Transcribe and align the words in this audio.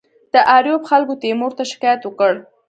د 0.33 0.35
آریوب 0.55 0.81
خلکو 0.89 1.13
تیمور 1.21 1.51
ته 1.57 1.63
شکایت 1.71 2.01
وکړ. 2.05 2.33